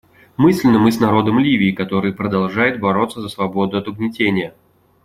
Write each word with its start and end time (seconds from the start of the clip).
Мысленно 0.35 0.79
мы 0.79 0.91
с 0.91 0.99
народом 0.99 1.37
Ливии, 1.37 1.73
который 1.73 2.11
продолжает 2.11 2.79
бороться 2.79 3.21
за 3.21 3.29
свободу 3.29 3.77
от 3.77 3.87
угнетения. 3.87 4.55